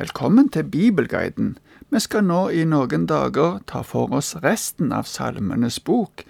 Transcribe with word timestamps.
Velkommen 0.00 0.48
til 0.48 0.64
Bibelguiden. 0.64 1.58
Vi 1.92 2.00
skal 2.00 2.24
nå 2.24 2.46
i 2.56 2.62
noen 2.64 3.02
dager 3.04 3.58
ta 3.68 3.82
for 3.84 4.08
oss 4.16 4.30
resten 4.40 4.94
av 4.96 5.04
Salmenes 5.04 5.76
bok. 5.84 6.22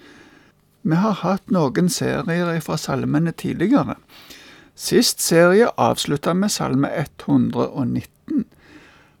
Vi 0.83 0.97
har 0.99 1.15
hatt 1.21 1.53
noen 1.55 1.87
serier 1.87 2.59
fra 2.65 2.75
salmene 2.75 3.31
tidligere. 3.31 3.95
Sist 4.75 5.23
serie 5.23 5.71
avslutta 5.79 6.33
med 6.35 6.51
salme 6.51 6.91
119. 6.99 8.43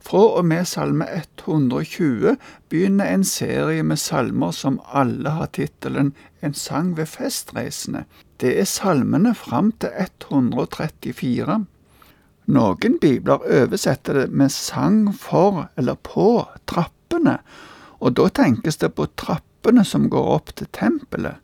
Fra 0.03 0.25
og 0.41 0.43
med 0.51 0.67
salme 0.67 1.07
120 1.15 2.35
begynner 2.67 3.07
en 3.07 3.23
serie 3.23 3.87
med 3.87 4.03
salmer 4.03 4.51
som 4.51 4.81
alle 4.91 5.37
har 5.39 5.53
tittelen 5.55 6.11
En 6.43 6.57
sang 6.57 6.97
ved 6.97 7.07
festreisende. 7.07 8.03
Det 8.41 8.57
er 8.59 8.67
salmene 8.67 9.31
fram 9.31 9.71
til 9.71 9.95
134. 9.95 11.61
Noen 12.51 12.97
bibler 12.99 13.45
oversetter 13.47 14.17
det 14.17 14.31
med 14.35 14.51
sang 14.51 15.05
for 15.15 15.69
eller 15.79 15.95
på 16.03 16.43
trappene, 16.67 17.37
og 18.03 18.17
da 18.19 18.27
tenkes 18.27 18.81
det 18.81 18.89
på 18.97 19.07
trappene 19.15 19.85
som 19.87 20.09
går 20.11 20.27
opp 20.33 20.51
til 20.59 20.67
tempelet. 20.75 21.39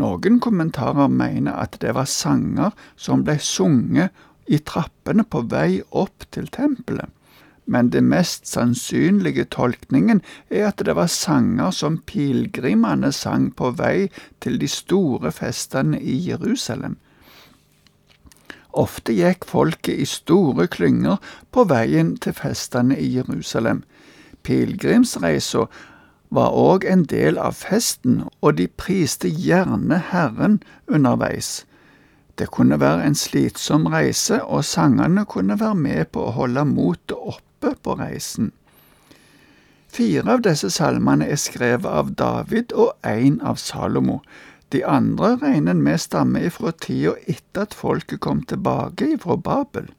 Noen 0.00 0.38
kommentarer 0.40 1.12
mener 1.12 1.58
at 1.60 1.76
det 1.82 1.92
var 1.92 2.08
sanger 2.08 2.72
som 2.96 3.26
ble 3.26 3.36
sunget 3.36 4.16
i 4.48 4.62
trappene 4.64 5.26
på 5.28 5.44
vei 5.52 5.82
opp 5.90 6.24
til 6.32 6.48
tempelet, 6.48 7.10
men 7.68 7.92
det 7.92 8.00
mest 8.06 8.48
sannsynlige 8.48 9.44
tolkningen 9.52 10.22
er 10.48 10.70
at 10.70 10.80
det 10.86 10.96
var 10.96 11.12
sanger 11.12 11.74
som 11.76 12.00
pilegrimene 12.08 13.12
sang 13.12 13.50
på 13.52 13.74
vei 13.76 14.08
til 14.40 14.56
de 14.62 14.72
store 14.72 15.34
festene 15.36 16.00
i 16.00 16.16
Jerusalem. 16.30 16.96
Ofte 18.72 19.12
gikk 19.12 19.44
folket 19.44 20.00
i 20.00 20.06
store 20.08 20.66
klynger 20.66 21.18
på 21.52 21.64
veien 21.68 22.14
til 22.16 22.32
festene 22.36 22.96
i 22.96 23.08
Jerusalem. 23.18 23.82
Pilegrimsreisa 24.42 25.66
var 26.32 26.56
òg 26.56 26.86
en 26.88 27.04
del 27.04 27.36
av 27.38 27.58
festen, 27.60 28.22
og 28.40 28.56
de 28.56 28.66
priste 28.68 29.28
gjerne 29.28 30.00
Herren 30.12 30.62
underveis. 30.88 31.66
Det 32.38 32.48
kunne 32.50 32.80
være 32.80 33.04
en 33.06 33.14
slitsom 33.14 33.86
reise, 33.92 34.40
og 34.42 34.64
sangene 34.64 35.26
kunne 35.28 35.60
være 35.60 35.76
med 35.76 36.08
på 36.16 36.24
å 36.26 36.34
holde 36.38 36.64
motet 36.64 37.18
oppe 37.18 37.74
på 37.84 37.98
reisen. 38.00 38.52
Fire 39.92 40.24
av 40.32 40.40
disse 40.46 40.70
salmene 40.72 41.28
er 41.28 41.36
skrevet 41.36 41.84
av 41.84 42.14
David 42.16 42.72
og 42.72 42.94
én 43.04 43.36
av 43.44 43.60
Salomo. 43.60 44.22
De 44.72 44.80
andre 44.88 45.34
regner 45.36 45.74
med 45.76 46.00
stammer 46.00 46.46
ifra 46.48 46.72
tida 46.72 47.12
etter 47.28 47.66
at 47.66 47.74
folket 47.76 48.22
kom 48.24 48.40
tilbake 48.48 49.10
ifra 49.18 49.36
Babel. 49.36 49.90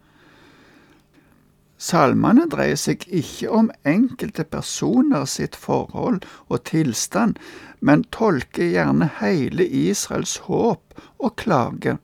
Salmene 1.84 2.46
dreier 2.50 2.80
seg 2.80 3.04
ikke 3.12 3.50
om 3.52 3.70
enkelte 3.86 4.46
personer 4.48 5.26
sitt 5.30 5.58
forhold 5.60 6.24
og 6.48 6.64
tilstand, 6.70 7.38
men 7.82 8.06
tolker 8.16 8.72
gjerne 8.72 9.10
hele 9.20 9.68
Israels 9.68 10.38
håp 10.48 10.96
og 11.20 11.36
klage. 11.44 11.98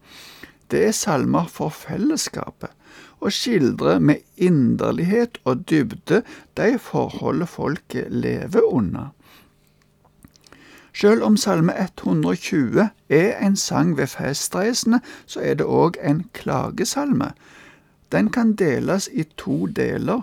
Det 0.69 0.83
er 0.89 0.97
salmer 0.97 1.47
for 1.49 1.73
fellesskapet, 1.73 2.73
og 3.23 3.33
skildrer 3.33 4.03
med 4.03 4.21
inderlighet 4.35 5.39
og 5.45 5.63
dybde 5.71 6.21
de 6.59 6.73
forholdet 6.83 7.49
folket 7.49 8.11
lever 8.11 8.67
under. 8.67 9.09
Selv 10.99 11.23
om 11.23 11.37
Salme 11.37 11.73
120 11.79 12.89
er 13.09 13.45
en 13.45 13.55
sang 13.55 13.97
ved 13.97 14.07
festreisende, 14.07 14.99
så 15.25 15.39
er 15.39 15.53
det 15.53 15.65
òg 15.65 15.95
en 16.03 16.25
klagesalme. 16.33 17.31
Den 18.11 18.29
kan 18.29 18.53
deles 18.53 19.09
i 19.13 19.23
to 19.37 19.65
deler. 19.65 20.21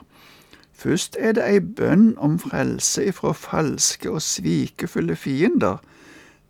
Først 0.75 1.17
er 1.21 1.33
det 1.33 1.47
ei 1.49 1.61
bønn 1.61 2.19
om 2.19 2.39
frelse 2.39 3.07
ifra 3.09 3.33
falske 3.33 4.11
og 4.11 4.23
svikefulle 4.23 5.17
fiender. 5.17 5.81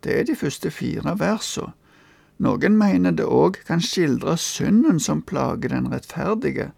Det 0.04 0.18
er 0.18 0.24
de 0.24 0.36
første 0.36 0.70
fire 0.70 1.14
versene. 1.18 1.70
Noen 2.38 2.76
mener 2.76 3.14
det 3.14 3.30
òg 3.30 3.62
kan 3.66 3.80
skildre 3.80 4.34
synden 4.36 4.98
som 5.00 5.22
plager 5.22 5.68
den 5.68 5.86
rettferdige. 5.92 6.72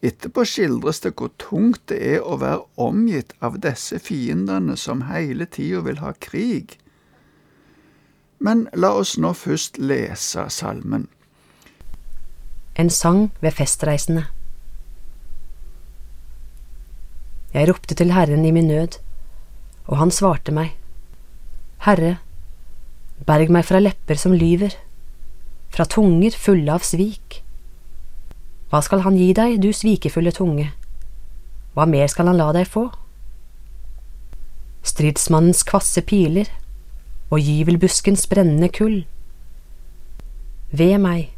Etterpå 0.00 0.46
skildres 0.48 1.02
det 1.04 1.12
hvor 1.20 1.28
tungt 1.36 1.82
det 1.92 1.98
er 2.14 2.22
å 2.24 2.38
være 2.40 2.64
omgitt 2.80 3.34
av 3.44 3.58
disse 3.60 3.98
fiendene 4.00 4.76
som 4.80 5.04
hele 5.10 5.44
tida 5.44 5.82
vil 5.84 6.00
ha 6.00 6.14
krig. 6.16 6.78
Men 8.40 8.64
la 8.72 8.94
oss 8.96 9.18
nå 9.20 9.34
først 9.36 9.76
lese 9.76 10.46
salmen. 10.48 11.04
En 12.80 12.88
sang 12.88 13.28
ved 13.44 13.52
festreisende. 13.58 14.24
Jeg 17.52 17.68
ropte 17.68 17.96
til 17.98 18.14
Herren 18.14 18.46
i 18.46 18.54
min 18.56 18.70
nød, 18.70 18.96
og 19.90 19.98
han 20.00 20.12
svarte 20.14 20.54
meg. 20.54 20.72
Herre, 21.84 22.16
berg 23.26 23.52
meg 23.52 23.66
fra 23.68 23.82
lepper 23.82 24.16
som 24.16 24.32
lyver, 24.32 24.72
fra 25.68 25.84
tunger 25.84 26.32
fulle 26.32 26.72
av 26.72 26.86
svik. 26.86 27.42
Hva 28.70 28.80
skal 28.86 29.02
han 29.02 29.16
gi 29.18 29.32
deg, 29.34 29.58
du 29.58 29.72
svikefulle 29.74 30.30
tunge? 30.30 30.68
Hva 31.74 31.86
mer 31.90 32.06
skal 32.10 32.30
han 32.30 32.38
la 32.38 32.52
deg 32.54 32.68
få? 32.70 32.86
Stridsmannens 34.86 35.64
kvasse 35.66 36.02
piler 36.06 36.48
og 37.30 37.42
gyvelbuskens 37.42 38.28
brennende 38.30 38.70
kull. 38.70 39.02
Ved 40.70 40.96
meg, 41.02 41.32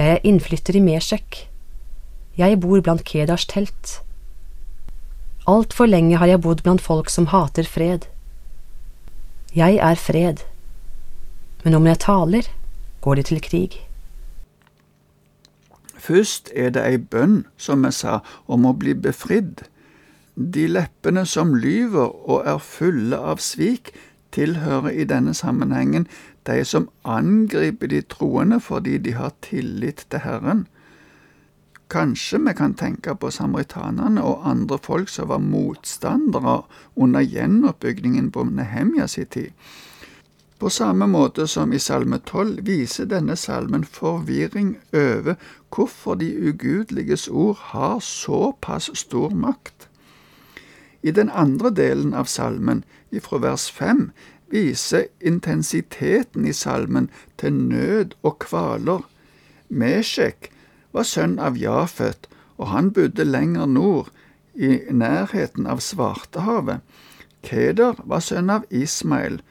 jeg 0.00 0.16
er 0.16 0.24
innflytter 0.24 0.80
i 0.80 0.82
Mesjek, 0.84 1.44
jeg 2.40 2.58
bor 2.64 2.80
blant 2.80 3.04
Kedars 3.06 3.44
telt. 3.46 3.98
Altfor 5.46 5.86
lenge 5.86 6.16
har 6.18 6.32
jeg 6.32 6.40
bodd 6.40 6.64
blant 6.64 6.80
folk 6.82 7.12
som 7.12 7.28
hater 7.30 7.68
fred. 7.68 8.08
Jeg 9.54 9.76
er 9.76 10.00
fred, 10.00 10.40
men 11.62 11.76
om 11.76 11.86
jeg 11.86 12.00
taler, 12.02 12.48
går 13.04 13.20
de 13.20 13.28
til 13.28 13.44
krig. 13.44 13.76
Først 16.04 16.50
er 16.54 16.74
det 16.76 16.82
ei 16.84 16.98
bønn, 16.98 17.46
som 17.56 17.84
jeg 17.88 17.96
sa, 17.96 18.18
om 18.46 18.66
å 18.68 18.74
bli 18.76 18.92
befridd. 18.94 19.62
De 20.36 20.66
leppene 20.68 21.24
som 21.24 21.54
lyver 21.56 22.10
og 22.28 22.44
er 22.50 22.60
fulle 22.60 23.16
av 23.16 23.40
svik, 23.40 23.94
tilhører 24.34 24.90
i 24.90 25.06
denne 25.08 25.32
sammenhengen 25.34 26.08
de 26.46 26.64
som 26.66 26.88
angriper 27.08 27.88
de 27.88 28.02
troende 28.02 28.58
fordi 28.60 28.98
de 28.98 29.14
har 29.16 29.32
tillit 29.46 30.04
til 30.10 30.24
Herren. 30.26 30.66
Kanskje 31.88 32.40
vi 32.42 32.54
kan 32.58 32.74
tenke 32.74 33.14
på 33.14 33.30
samaritanene 33.30 34.22
og 34.24 34.44
andre 34.50 34.78
folk 34.82 35.08
som 35.08 35.30
var 35.30 35.40
motstandere 35.40 36.62
under 36.96 37.20
gjenoppbyggingen 37.24 38.32
på 38.34 38.44
Nehemja 38.50 39.06
si 39.08 39.24
tid. 39.24 39.52
På 40.64 40.70
samme 40.70 41.06
måte 41.06 41.44
som 41.46 41.72
i 41.72 41.78
Salme 41.78 42.16
12 42.24 42.62
viser 42.64 43.04
denne 43.04 43.34
salmen 43.36 43.82
forvirring 43.84 44.70
over 44.96 45.34
hvorfor 45.68 46.16
de 46.16 46.30
ugudeliges 46.48 47.26
ord 47.28 47.58
har 47.74 47.98
såpass 48.00 48.88
stor 48.96 49.34
makt. 49.36 49.90
I 51.02 51.10
den 51.10 51.28
andre 51.28 51.68
delen 51.68 52.14
av 52.16 52.24
salmen, 52.24 52.80
ifra 53.12 53.42
vers 53.44 53.68
5, 53.68 54.06
viser 54.48 55.04
intensiteten 55.20 56.48
i 56.48 56.56
salmen 56.56 57.10
til 57.36 57.52
nød 57.52 58.16
og 58.22 58.38
kvaler. 58.46 59.04
Meshek 59.68 60.48
var 60.96 61.04
sønn 61.04 61.36
av 61.36 61.60
Jafet, 61.60 62.24
og 62.56 62.72
han 62.72 62.88
bodde 62.96 63.28
lenger 63.28 63.68
nord, 63.68 64.08
i 64.54 64.80
nærheten 64.88 65.68
av 65.68 65.84
Svartehavet. 65.84 66.80
Keder 67.44 68.00
var 68.08 68.24
sønn 68.24 68.48
av 68.48 68.64
Ismail, 68.70 69.42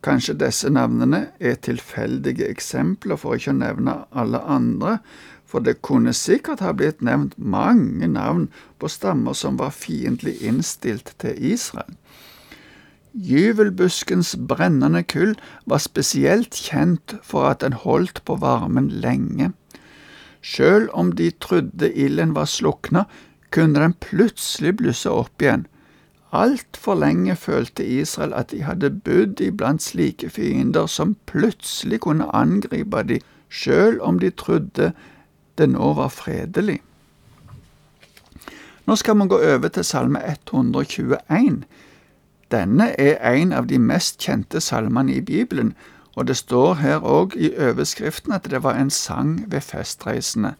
Kanskje 0.00 0.34
disse 0.40 0.70
navnene 0.72 1.26
er 1.40 1.58
tilfeldige 1.60 2.48
eksempler, 2.48 3.18
for 3.20 3.36
ikke 3.36 3.52
å 3.52 3.58
nevne 3.58 3.96
alle 4.16 4.40
andre, 4.48 4.98
for 5.44 5.60
det 5.66 5.82
kunne 5.84 6.14
sikkert 6.16 6.62
ha 6.64 6.72
blitt 6.72 7.02
nevnt 7.04 7.36
mange 7.36 8.08
navn 8.08 8.46
på 8.80 8.88
stammer 8.88 9.36
som 9.36 9.58
var 9.60 9.74
fiendtlig 9.76 10.38
innstilt 10.46 11.12
til 11.20 11.36
Israel. 11.52 11.96
Gyvelbuskens 13.12 14.36
brennende 14.48 15.02
kull 15.02 15.34
var 15.66 15.82
spesielt 15.82 16.54
kjent 16.54 17.16
for 17.26 17.48
at 17.50 17.64
den 17.64 17.74
holdt 17.74 18.22
på 18.24 18.36
varmen 18.38 18.86
lenge. 19.02 19.50
Sjøl 20.40 20.86
om 20.96 21.10
de 21.18 21.32
trodde 21.42 21.90
ilden 21.90 22.36
var 22.38 22.46
slukna, 22.48 23.04
kunne 23.50 23.82
den 23.82 23.96
plutselig 23.98 24.76
blusse 24.78 25.10
opp 25.10 25.42
igjen, 25.42 25.66
Altfor 26.32 26.94
lenge 26.94 27.34
følte 27.36 27.86
Israel 27.86 28.32
at 28.38 28.50
de 28.50 28.62
hadde 28.62 28.90
bodd 28.90 29.40
iblant 29.42 29.82
slike 29.82 30.30
fiender 30.30 30.86
som 30.86 31.16
plutselig 31.26 32.00
kunne 32.06 32.28
angripe 32.34 33.02
dem, 33.02 33.24
sjøl 33.50 33.98
om 34.00 34.18
de 34.22 34.30
trodde 34.30 34.92
det 35.58 35.68
nå 35.68 35.92
var 35.98 36.08
fredelig. 36.14 36.78
Nå 38.86 38.96
skal 38.96 39.18
vi 39.18 39.26
gå 39.30 39.38
over 39.54 39.68
til 39.68 39.84
salme 39.84 40.22
121. 40.26 41.64
Denne 42.50 42.86
er 42.98 43.18
en 43.34 43.52
av 43.52 43.66
de 43.70 43.78
mest 43.78 44.22
kjente 44.22 44.60
salmene 44.60 45.14
i 45.18 45.20
Bibelen, 45.20 45.74
og 46.16 46.26
det 46.26 46.36
står 46.36 46.74
her 46.74 47.04
òg 47.06 47.36
i 47.38 47.52
overskriften 47.54 48.32
at 48.34 48.48
det 48.50 48.62
var 48.62 48.78
en 48.78 48.90
sang 48.90 49.44
ved 49.50 49.60
festreisende. 49.60 50.54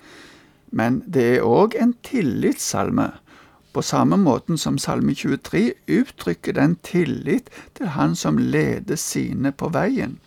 Men 0.71 1.03
det 1.07 1.25
er 1.37 1.47
òg 1.47 1.75
en 1.79 1.95
tillitssalme, 2.07 3.11
på 3.73 3.83
samme 3.83 4.17
måten 4.17 4.59
som 4.59 4.79
Salme 4.79 5.15
23 5.15 5.73
uttrykker 5.89 6.53
den 6.53 6.77
tillit 6.83 7.51
til 7.75 7.87
Han 7.87 8.17
som 8.17 8.39
leder 8.39 8.97
sine 8.97 9.53
på 9.53 9.69
veien. 9.69 10.19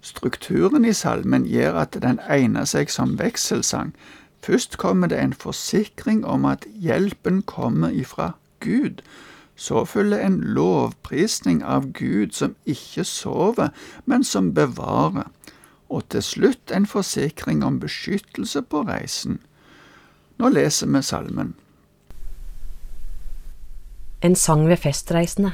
Strukturen 0.00 0.84
i 0.84 0.92
salmen 0.92 1.46
gjør 1.46 1.82
at 1.82 1.98
den 2.02 2.18
egner 2.28 2.64
seg 2.64 2.90
som 2.90 3.18
vekselsang. 3.18 3.92
Først 4.42 4.78
kommer 4.78 5.10
det 5.10 5.18
en 5.20 5.32
forsikring 5.32 6.24
om 6.24 6.44
at 6.44 6.66
hjelpen 6.74 7.42
kommer 7.42 7.90
ifra 7.90 8.32
Gud. 8.60 9.02
Så 9.56 9.84
følger 9.84 10.18
en 10.22 10.40
lovprisning 10.40 11.64
av 11.64 11.92
Gud 11.92 12.32
som 12.32 12.54
ikke 12.64 13.04
sover, 13.04 13.68
men 14.06 14.24
som 14.24 14.54
bevarer. 14.54 15.26
Og 15.88 16.08
til 16.08 16.22
slutt 16.22 16.70
en 16.74 16.86
forsikring 16.86 17.64
om 17.64 17.80
beskyttelse 17.80 18.62
på 18.62 18.82
reisen. 18.82 19.40
Nå 20.38 20.48
leser 20.48 20.86
vi 20.86 21.02
salmen. 21.02 21.54
En 24.22 24.34
sang 24.34 24.66
ved 24.66 24.80
festreisende. 24.82 25.52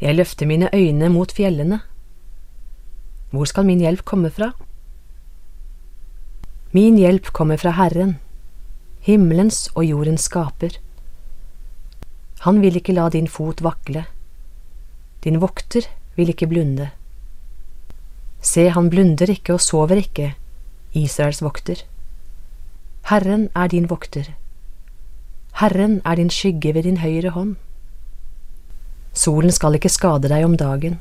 Jeg 0.00 0.14
løfter 0.14 0.46
mine 0.46 0.68
øyne 0.74 1.08
mot 1.08 1.32
fjellene. 1.32 1.80
Hvor 3.30 3.44
skal 3.44 3.66
min 3.66 3.80
hjelp 3.80 4.04
komme 4.04 4.30
fra? 4.30 4.52
Min 6.72 6.96
hjelp 6.98 7.32
kommer 7.32 7.56
fra 7.56 7.70
Herren, 7.70 8.18
himmelens 9.00 9.68
og 9.74 9.84
jordens 9.84 10.28
skaper. 10.30 10.78
Han 12.46 12.60
vil 12.62 12.76
ikke 12.76 12.94
la 12.94 13.08
din 13.08 13.28
fot 13.28 13.62
vakle. 13.62 14.04
Din 15.24 15.40
vokter 15.40 15.88
vil 16.16 16.28
ikke 16.28 16.46
blunde. 16.46 16.90
Se, 18.40 18.68
han 18.70 18.90
blunder 18.90 19.30
ikke 19.30 19.54
og 19.54 19.60
sover 19.60 19.98
ikke, 20.02 20.34
Israels 20.92 21.42
vokter. 21.42 21.82
Herren 23.10 23.48
er 23.54 23.66
din 23.66 23.90
vokter. 23.90 24.32
Herren 25.60 26.00
er 26.04 26.16
din 26.16 26.30
skygge 26.30 26.74
ved 26.74 26.82
din 26.82 27.02
høyre 27.02 27.30
hånd. 27.30 27.56
Solen 29.12 29.52
skal 29.52 29.76
ikke 29.76 29.92
skade 29.92 30.30
deg 30.32 30.44
om 30.46 30.56
dagen, 30.56 30.98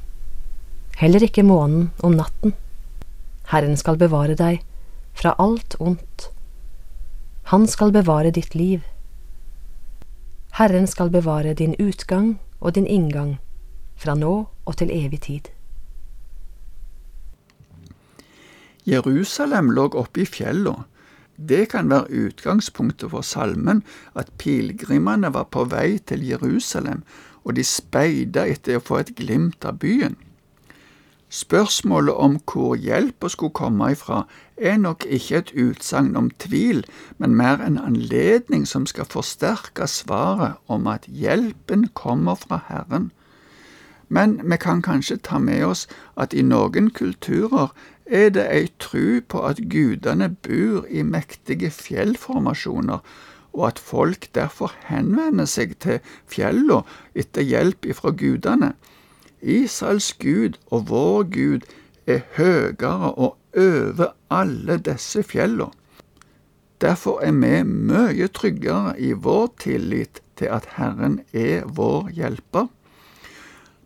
heller 1.00 1.24
ikke 1.24 1.46
månen 1.48 1.92
om 2.04 2.18
natten. 2.20 2.54
Herren 3.52 3.78
skal 3.80 3.98
bevare 3.98 4.36
deg 4.36 4.60
fra 5.16 5.36
alt 5.40 5.76
ondt. 5.80 6.28
Han 7.52 7.68
skal 7.68 7.92
bevare 7.92 8.32
ditt 8.32 8.56
liv. 8.56 8.84
Herren 10.60 10.88
skal 10.88 11.10
bevare 11.10 11.54
din 11.54 11.76
utgang 11.80 12.40
og 12.60 12.76
din 12.76 12.88
inngang, 12.88 13.40
fra 13.96 14.16
nå 14.16 14.36
og 14.66 14.78
til 14.78 14.92
evig 14.92 15.22
tid. 15.22 15.48
Jerusalem 18.86 19.72
lå 19.72 19.88
oppe 19.96 20.24
i 20.24 20.26
fjella. 20.26 20.74
Det 21.50 21.70
kan 21.70 21.90
være 21.90 22.12
utgangspunktet 22.28 23.12
for 23.12 23.22
salmen, 23.22 23.84
at 24.16 24.32
pilegrimene 24.38 25.34
var 25.34 25.48
på 25.50 25.64
vei 25.72 25.98
til 25.98 26.26
Jerusalem, 26.28 27.04
og 27.44 27.56
de 27.56 27.64
speida 27.66 28.46
etter 28.46 28.78
å 28.78 28.84
få 28.86 29.02
et 29.02 29.16
glimt 29.18 29.66
av 29.66 29.80
byen. 29.82 30.18
Spørsmålet 31.32 32.14
om 32.14 32.34
hvor 32.52 32.76
hjelpa 32.76 33.30
skulle 33.32 33.56
komme 33.56 33.94
ifra, 33.94 34.26
er 34.58 34.78
nok 34.78 35.06
ikke 35.08 35.38
et 35.38 35.54
utsagn 35.56 36.16
om 36.20 36.28
tvil, 36.44 36.84
men 37.18 37.36
mer 37.40 37.64
en 37.64 37.80
anledning 37.80 38.66
som 38.68 38.86
skal 38.86 39.08
forsterke 39.08 39.88
svaret 39.88 40.60
om 40.68 40.90
at 40.92 41.08
hjelpen 41.08 41.88
kommer 41.96 42.36
fra 42.36 42.60
Herren. 42.68 43.12
Men 44.10 44.42
vi 44.44 44.58
kan 44.60 44.82
kanskje 44.84 45.22
ta 45.24 45.40
med 45.40 45.64
oss 45.66 45.88
at 46.20 46.34
i 46.36 46.44
noen 46.44 46.92
kulturer 46.92 47.72
er 48.06 48.30
det 48.36 48.48
ei 48.52 48.70
tru 48.80 49.22
på 49.22 49.44
at 49.48 49.62
gudene 49.72 50.30
bor 50.46 50.88
i 50.90 51.04
mektige 51.04 51.72
fjellformasjoner, 51.72 53.00
og 53.54 53.68
at 53.68 53.80
folk 53.80 54.30
derfor 54.36 54.72
henvender 54.88 55.50
seg 55.50 55.76
til 55.84 56.00
fjellene 56.32 56.82
etter 57.16 57.44
hjelp 57.44 57.86
ifra 57.86 58.14
gudene. 58.16 58.74
Israels 59.42 60.14
Gud 60.22 60.58
og 60.72 60.90
vår 60.90 61.24
Gud 61.34 61.68
er 62.08 62.24
høyere 62.38 63.12
og 63.12 63.38
over 63.58 64.14
alle 64.32 64.78
disse 64.80 65.24
fjellene. 65.24 65.72
Derfor 66.82 67.22
er 67.22 67.36
vi 67.38 67.62
mye 67.68 68.28
tryggere 68.34 68.96
i 68.98 69.12
vår 69.14 69.52
tillit 69.62 70.22
til 70.40 70.50
at 70.50 70.66
Herren 70.78 71.20
er 71.34 71.68
vår 71.70 72.10
hjelper. 72.18 72.72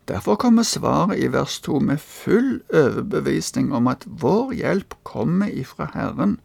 Derfor 0.06 0.36
kommer 0.38 0.62
svaret 0.62 1.18
i 1.18 1.28
vers 1.32 1.58
to 1.60 1.80
med 1.82 1.98
full 1.98 2.60
overbevisning 2.70 3.72
om 3.74 3.88
at 3.90 4.06
vår 4.06 4.52
hjelp 4.54 4.94
kommer 5.02 5.50
ifra 5.50 5.88
Herren. 5.94 6.36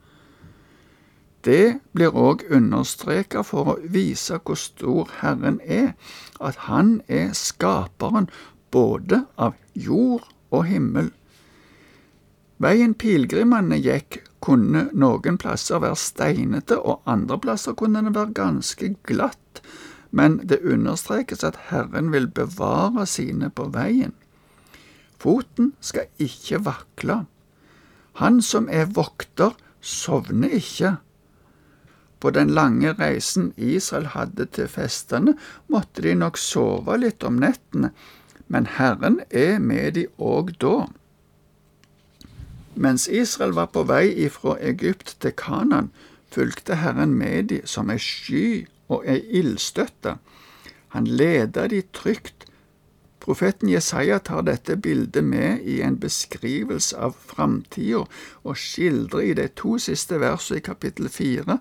Det 1.45 1.77
blir 1.93 2.17
òg 2.17 2.43
understreka 2.53 3.43
for 3.45 3.73
å 3.73 3.77
vise 3.81 4.39
hvor 4.41 4.57
stor 4.57 5.09
Herren 5.21 5.59
er, 5.61 5.93
at 6.41 6.67
Han 6.69 7.01
er 7.07 7.33
skaperen 7.37 8.29
både 8.73 9.23
av 9.37 9.53
jord 9.73 10.25
og 10.49 10.65
himmel. 10.65 11.11
Veien 12.61 12.93
pilegrimene 12.93 13.77
gikk, 13.81 14.21
kunne 14.41 14.87
noen 14.93 15.37
plasser 15.41 15.81
være 15.81 15.97
steinete, 15.97 16.77
og 16.77 17.01
andre 17.09 17.37
plasser 17.41 17.77
kunne 17.77 18.01
den 18.01 18.13
være 18.17 18.33
ganske 18.37 18.95
glatt, 19.05 19.61
men 20.11 20.39
det 20.47 20.59
understrekes 20.67 21.43
at 21.47 21.57
Herren 21.69 22.11
vil 22.11 22.27
bevare 22.27 23.05
sine 23.07 23.49
på 23.49 23.69
veien. 23.71 24.13
Foten 25.21 25.73
skal 25.79 26.09
ikke 26.19 26.63
vakle. 26.65 27.21
Han 28.19 28.41
som 28.41 28.67
er 28.69 28.91
vokter, 28.91 29.55
sovner 29.81 30.51
ikke. 30.57 30.95
På 32.21 32.29
den 32.29 32.51
lange 32.53 32.93
reisen 32.93 33.53
Israel 33.57 34.11
hadde 34.13 34.45
til 34.45 34.67
festene, 34.69 35.35
måtte 35.67 36.03
de 36.05 36.13
nok 36.15 36.37
sove 36.37 36.97
litt 37.01 37.23
om 37.25 37.39
nettene, 37.41 37.89
men 38.51 38.67
Herren 38.77 39.21
er 39.29 39.57
med 39.63 39.95
de 39.97 40.05
òg 40.19 40.51
da. 40.61 40.89
Mens 42.75 43.07
Israel 43.07 43.55
var 43.57 43.71
på 43.73 43.83
vei 43.87 44.11
ifra 44.25 44.57
Egypt 44.59 45.15
til 45.23 45.33
Kanan, 45.37 45.89
fulgte 46.31 46.77
Herren 46.83 47.15
med 47.17 47.49
de 47.51 47.61
som 47.65 47.89
ei 47.89 47.99
sky 47.99 48.67
og 48.91 49.07
ei 49.07 49.21
ildstøtte. 49.41 50.17
Han 50.95 51.07
leder 51.07 51.71
de 51.71 51.81
trygt. 51.95 52.47
Profeten 53.21 53.69
Jesaja 53.69 54.17
tar 54.19 54.41
dette 54.47 54.75
bildet 54.81 55.23
med 55.23 55.61
i 55.69 55.77
en 55.85 55.99
beskrivelse 56.01 56.97
av 56.97 57.13
framtida, 57.15 58.03
og 58.43 58.57
skildrer 58.57 59.27
i 59.29 59.35
de 59.37 59.47
to 59.55 59.77
siste 59.79 60.17
versene 60.19 60.59
i 60.59 60.65
kapittel 60.65 61.09
fire 61.13 61.59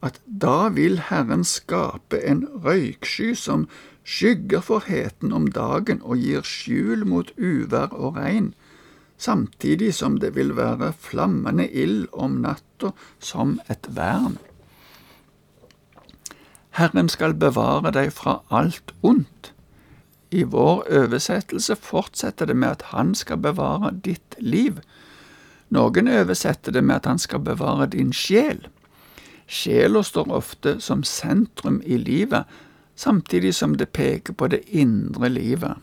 at 0.00 0.20
da 0.24 0.70
vil 0.72 0.98
Herren 1.10 1.44
skape 1.44 2.20
en 2.24 2.46
røyksky 2.64 3.34
som 3.36 3.66
skygger 4.04 4.64
for 4.64 4.86
heten 4.88 5.34
om 5.36 5.48
dagen 5.52 6.00
og 6.02 6.22
gir 6.24 6.46
skjul 6.46 7.04
mot 7.08 7.32
uvær 7.36 7.92
og 7.92 8.16
regn, 8.16 8.52
samtidig 9.20 9.92
som 9.94 10.16
det 10.22 10.32
vil 10.36 10.54
være 10.56 10.94
flammende 10.96 11.68
ild 11.68 12.08
om 12.12 12.40
natta 12.44 12.94
som 13.18 13.58
et 13.68 13.90
vern. 13.96 14.38
Herren 16.78 17.08
skal 17.08 17.34
bevare 17.34 17.90
deg 17.94 18.12
fra 18.14 18.40
alt 18.48 18.94
ondt. 19.02 19.52
I 20.30 20.44
vår 20.46 20.84
oversettelse 20.86 21.74
fortsetter 21.76 22.46
det 22.46 22.54
med 22.54 22.70
at 22.70 22.82
Han 22.94 23.14
skal 23.18 23.40
bevare 23.42 23.90
ditt 24.04 24.36
liv. 24.38 24.78
Noen 25.74 26.08
oversetter 26.08 26.72
det 26.72 26.84
med 26.86 27.02
at 27.02 27.10
Han 27.10 27.18
skal 27.18 27.42
bevare 27.42 27.88
din 27.90 28.12
sjel. 28.14 28.68
Sjela 29.50 30.02
står 30.06 30.30
ofte 30.30 30.76
som 30.80 31.02
sentrum 31.02 31.80
i 31.82 31.98
livet, 31.98 32.46
samtidig 32.94 33.54
som 33.54 33.74
det 33.76 33.90
peker 33.92 34.32
på 34.32 34.46
det 34.46 34.62
indre 34.70 35.28
livet. 35.28 35.74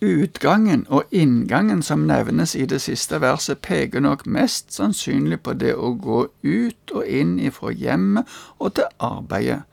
Utgangen 0.00 0.86
og 0.88 1.10
inngangen 1.12 1.82
som 1.84 2.06
nevnes 2.08 2.54
i 2.56 2.64
det 2.64 2.78
siste 2.80 3.18
verset, 3.20 3.58
peker 3.60 4.00
nok 4.00 4.22
mest 4.24 4.72
sannsynlig 4.72 5.42
på 5.44 5.52
det 5.60 5.74
å 5.76 5.90
gå 5.92 6.22
ut 6.40 6.94
og 6.94 7.04
inn 7.04 7.34
ifra 7.36 7.68
hjemmet 7.76 8.30
og 8.56 8.78
til 8.78 8.88
arbeidet. 8.96 9.66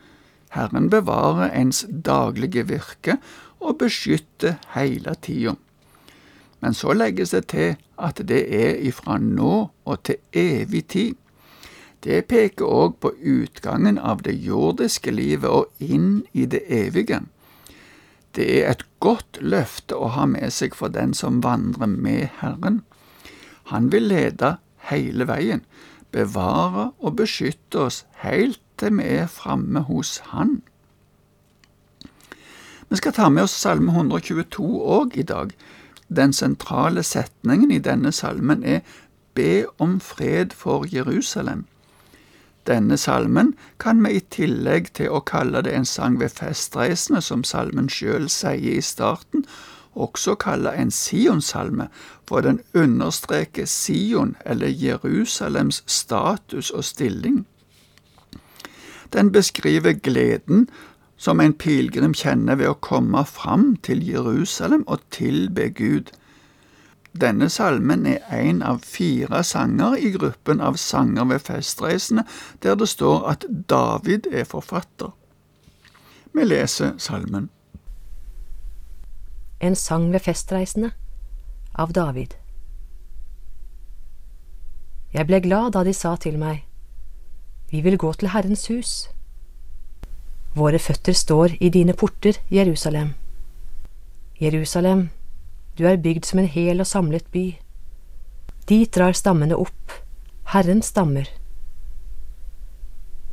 Herren 0.52 0.90
bevarer 0.92 1.54
ens 1.56 1.86
daglige 1.88 2.66
virke 2.68 3.16
og 3.64 3.80
beskytter 3.80 4.58
hele 4.76 5.16
tida. 5.16 5.56
Men 6.60 6.76
så 6.76 6.92
legges 6.92 7.32
det 7.32 7.46
til 7.54 7.78
at 7.96 8.20
det 8.28 8.44
er 8.52 8.84
ifra 8.84 9.16
nå 9.22 9.70
og 9.86 10.04
til 10.04 10.20
evig 10.36 10.84
tid. 10.92 11.16
Det 12.04 12.26
peker 12.28 12.68
òg 12.68 13.00
på 13.00 13.14
utgangen 13.16 13.96
av 13.98 14.28
det 14.28 14.36
jordiske 14.44 15.12
livet 15.12 15.50
og 15.50 15.72
inn 15.80 16.26
i 16.34 16.46
det 16.46 16.66
evige. 16.68 17.24
Det 18.38 18.46
er 18.60 18.70
et 18.70 18.86
godt 19.02 19.40
løfte 19.42 19.98
å 19.98 20.12
ha 20.14 20.28
med 20.30 20.54
seg 20.54 20.76
for 20.78 20.94
den 20.94 21.16
som 21.18 21.42
vandrer 21.42 21.90
med 21.90 22.28
Herren. 22.38 22.84
Han 23.74 23.90
vil 23.92 24.12
lede 24.12 24.58
hele 24.92 25.26
veien, 25.28 25.64
bevare 26.14 26.92
og 27.02 27.18
beskytte 27.18 27.88
oss 27.90 28.04
helt 28.22 28.62
til 28.78 29.00
vi 29.00 29.08
er 29.18 29.26
framme 29.28 29.82
hos 29.90 30.20
Han. 30.30 30.62
Vi 32.90 33.00
skal 33.02 33.14
ta 33.18 33.30
med 33.30 33.44
oss 33.44 33.58
Salme 33.58 33.92
122 33.92 34.68
òg 34.86 35.18
i 35.18 35.26
dag. 35.28 35.50
Den 36.08 36.34
sentrale 36.34 37.04
setningen 37.04 37.72
i 37.72 37.82
denne 37.84 38.14
salmen 38.16 38.64
er 38.64 38.86
be 39.36 39.66
om 39.82 40.00
fred 40.00 40.54
for 40.56 40.86
Jerusalem. 40.88 41.66
Denne 42.68 42.98
salmen 42.98 43.54
kan 43.80 44.04
vi 44.04 44.18
i 44.18 44.24
tillegg 44.34 44.92
til 45.00 45.14
å 45.14 45.24
kalle 45.24 45.62
det 45.64 45.74
en 45.74 45.88
sang 45.88 46.20
ved 46.20 46.36
festreisene, 46.36 47.22
som 47.22 47.46
salmen 47.48 47.88
sjøl 47.90 48.28
sier 48.30 48.78
i 48.78 48.84
starten, 48.84 49.46
også 49.96 50.36
kalle 50.36 50.74
en 50.78 50.92
Sion-salme, 50.92 51.88
for 52.28 52.44
den 52.46 52.60
understreker 52.74 53.66
Sion, 53.66 54.36
eller 54.46 54.68
Jerusalems 54.68 55.82
status 55.88 56.70
og 56.72 56.84
stilling. 56.84 57.46
Den 59.14 59.32
beskriver 59.32 59.94
gleden 59.94 60.68
som 61.18 61.40
en 61.40 61.54
pilegrim 61.54 62.14
kjenner 62.14 62.60
ved 62.60 62.70
å 62.70 62.80
komme 62.84 63.24
fram 63.26 63.76
til 63.82 64.04
Jerusalem 64.06 64.84
og 64.88 65.02
tilbe 65.16 65.70
Gud. 65.70 66.12
Denne 67.22 67.50
salmen 67.50 68.06
er 68.06 68.20
en 68.38 68.62
av 68.62 68.84
fire 68.86 69.44
sanger 69.44 69.96
i 69.98 70.12
gruppen 70.14 70.62
av 70.62 70.78
sanger 70.78 71.26
ved 71.26 71.40
festreisene, 71.40 72.26
der 72.64 72.76
det 72.76 72.90
står 72.90 73.30
at 73.32 73.46
David 73.70 74.28
er 74.32 74.46
forfatter. 74.46 75.14
Vi 76.34 76.46
leser 76.46 76.94
salmen. 76.98 77.50
En 79.60 79.76
sang 79.76 80.12
ved 80.14 80.20
festreisene 80.20 80.92
av 81.74 81.94
David. 81.94 82.36
Jeg 85.14 85.26
ble 85.26 85.40
glad 85.42 85.72
da 85.74 85.84
de 85.84 85.94
sa 85.94 86.16
til 86.16 86.38
meg, 86.38 86.64
Vi 87.72 87.82
vil 87.82 87.98
gå 87.98 88.14
til 88.14 88.30
Herrens 88.32 88.68
hus. 88.68 89.10
Våre 90.56 90.80
føtter 90.80 91.14
står 91.14 91.58
i 91.60 91.70
dine 91.70 91.94
porter, 91.94 92.38
Jerusalem. 92.52 93.14
Jerusalem, 94.42 95.10
du 95.78 95.86
er 95.86 96.00
bygd 96.02 96.26
som 96.26 96.42
en 96.42 96.50
hel 96.50 96.82
og 96.82 96.90
samlet 96.90 97.28
by. 97.32 97.52
Dit 98.68 98.96
drar 98.98 99.14
stammene 99.14 99.56
opp, 99.56 99.94
Herrens 100.52 100.90
stammer. 100.90 101.30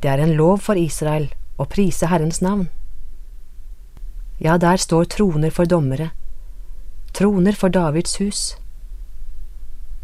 Det 0.01 0.11
er 0.11 0.21
en 0.21 0.35
lov 0.37 0.61
for 0.61 0.77
Israel 0.77 1.31
å 1.57 1.65
prise 1.65 2.11
Herrens 2.11 2.41
navn. 2.45 2.67
Ja, 4.37 4.57
der 4.61 4.77
står 4.77 5.07
troner 5.09 5.49
for 5.49 5.65
dommere, 5.65 6.11
troner 7.17 7.57
for 7.57 7.73
Davids 7.73 8.19
hus. 8.21 8.41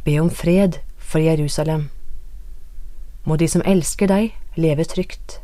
Be 0.04 0.18
om 0.18 0.32
fred 0.34 0.80
for 0.98 1.22
Jerusalem. 1.22 1.90
Må 3.24 3.38
de 3.38 3.46
som 3.52 3.62
elsker 3.62 4.10
deg, 4.10 4.34
leve 4.58 4.88
trygt. 4.90 5.38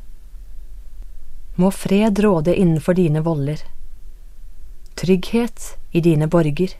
Må 1.61 1.69
fred 1.75 2.17
råde 2.25 2.55
innenfor 2.55 2.97
dine 2.97 3.21
voller, 3.21 3.61
trygghet 4.97 5.75
i 5.91 6.01
dine 6.01 6.25
borger. 6.31 6.73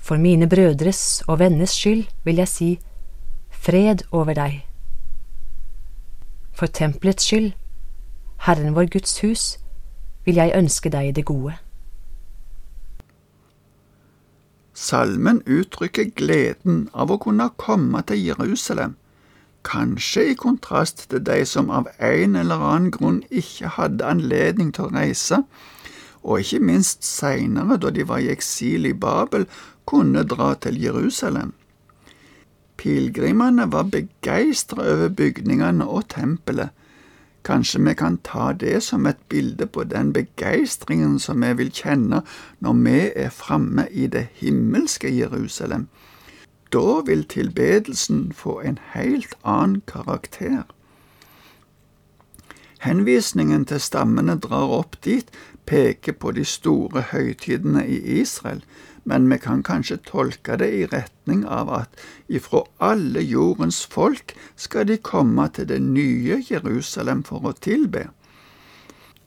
For 0.00 0.16
mine 0.16 0.48
brødres 0.48 1.22
og 1.28 1.38
venners 1.38 1.76
skyld 1.76 2.04
vil 2.24 2.40
jeg 2.40 2.48
si 2.48 2.70
fred 3.50 4.06
over 4.10 4.34
deg. 4.34 4.62
For 6.52 6.66
tempelets 6.66 7.24
skyld, 7.28 7.52
Herren 8.46 8.74
vår 8.74 8.88
Guds 8.92 9.20
hus, 9.20 9.58
vil 10.24 10.40
jeg 10.40 10.56
ønske 10.56 10.90
deg 10.92 11.14
det 11.16 11.24
gode. 11.24 11.54
Salmen 14.74 15.42
uttrykker 15.44 16.08
gleden 16.16 16.86
av 16.96 17.12
å 17.12 17.18
kunne 17.20 17.50
komme 17.60 18.00
til 18.08 18.22
Jerusalem, 18.30 18.94
kanskje 19.68 20.30
i 20.30 20.36
kontrast 20.40 21.04
til 21.10 21.20
de 21.26 21.42
som 21.44 21.68
av 21.70 21.90
en 22.00 22.36
eller 22.40 22.64
annen 22.64 22.88
grunn 22.94 23.18
ikke 23.28 23.74
hadde 23.76 24.06
anledning 24.08 24.72
til 24.72 24.88
å 24.88 24.94
reise, 24.94 25.42
og 26.22 26.40
ikke 26.40 26.60
minst 26.60 27.04
seinere, 27.06 27.78
da 27.80 27.90
de 27.90 28.06
var 28.08 28.20
i 28.20 28.30
eksil 28.32 28.86
i 28.86 28.92
Babel, 28.92 29.46
kunne 29.84 30.24
dra 30.28 30.54
til 30.54 30.80
Jerusalem. 30.82 31.52
Pilegrimene 32.80 33.66
var 33.72 33.88
begeistra 33.92 34.82
over 34.82 35.08
bygningene 35.08 35.88
og 35.88 36.08
tempelet. 36.08 36.70
Kanskje 37.44 37.80
vi 37.84 37.94
kan 37.96 38.18
ta 38.24 38.52
det 38.52 38.82
som 38.84 39.06
et 39.06 39.20
bilde 39.28 39.66
på 39.66 39.84
den 39.84 40.12
begeistringen 40.12 41.18
som 41.18 41.40
vi 41.40 41.52
vil 41.56 41.72
kjenne 41.72 42.22
når 42.60 42.80
vi 42.84 42.98
er 43.16 43.32
framme 43.32 43.86
i 43.90 44.06
det 44.06 44.26
himmelske 44.40 45.12
Jerusalem. 45.12 45.88
Da 46.72 47.00
vil 47.06 47.24
tilbedelsen 47.24 48.32
få 48.32 48.60
en 48.60 48.78
helt 48.92 49.34
annen 49.44 49.82
karakter. 49.86 50.62
Henvisningen 52.80 53.66
til 53.68 53.80
stammene 53.84 54.38
drar 54.40 54.70
opp 54.72 54.94
dit 55.04 55.28
peker 55.68 56.16
på 56.16 56.32
de 56.32 56.46
store 56.48 57.02
høytidene 57.10 57.82
i 57.84 57.98
Israel, 58.20 58.62
men 59.04 59.26
vi 59.28 59.36
kan 59.40 59.60
kanskje 59.64 59.98
tolke 60.06 60.56
det 60.60 60.70
i 60.76 60.86
retning 60.88 61.42
av 61.44 61.68
at 61.76 62.00
ifra 62.28 62.62
alle 62.80 63.20
jordens 63.20 63.82
folk 63.84 64.32
skal 64.56 64.88
de 64.88 64.96
komme 64.96 65.48
til 65.52 65.68
det 65.68 65.80
nye 65.84 66.40
Jerusalem 66.48 67.22
for 67.28 67.44
å 67.44 67.52
tilbe. 67.52 68.08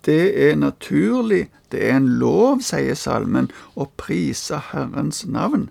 Det 0.04 0.34
er 0.50 0.58
naturlig, 0.58 1.48
det 1.72 1.86
er 1.86 1.98
en 2.02 2.10
lov, 2.20 2.66
sier 2.66 2.98
salmen, 2.98 3.52
å 3.78 3.88
prise 3.98 4.60
Herrens 4.74 5.24
navn. 5.30 5.70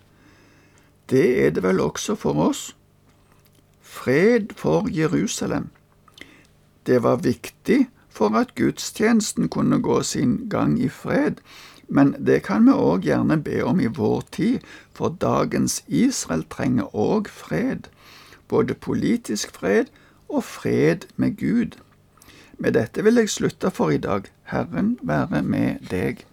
Det 1.11 1.27
er 1.45 1.51
det 1.53 1.67
vel 1.67 1.83
også 1.83 2.15
for 2.17 2.39
oss. 2.47 2.71
Fred 3.83 4.55
for 4.57 4.89
Jerusalem. 4.89 5.69
Det 6.87 7.03
var 7.03 7.17
viktig 7.23 7.87
for 8.09 8.37
at 8.37 8.55
gudstjenesten 8.55 9.49
kunne 9.49 9.79
gå 9.83 10.03
sin 10.03 10.49
gang 10.51 10.81
i 10.83 10.89
fred, 10.89 11.41
men 11.89 12.15
det 12.27 12.43
kan 12.49 12.67
vi 12.67 12.73
òg 12.73 13.07
gjerne 13.07 13.37
be 13.45 13.63
om 13.65 13.81
i 13.81 13.87
vår 13.87 14.23
tid, 14.33 14.61
for 14.95 15.15
dagens 15.21 15.83
Israel 15.87 16.45
trenger 16.51 16.95
òg 16.95 17.29
fred, 17.29 17.89
både 18.49 18.75
politisk 18.75 19.53
fred 19.57 19.93
og 20.29 20.45
fred 20.45 21.07
med 21.17 21.37
Gud. 21.37 21.79
Med 22.59 22.75
dette 22.79 23.05
vil 23.05 23.21
jeg 23.21 23.31
slutte 23.31 23.71
for 23.71 23.91
i 23.91 24.01
dag. 24.01 24.29
Herren 24.53 24.99
være 25.03 25.43
med 25.43 25.89
deg. 25.91 26.25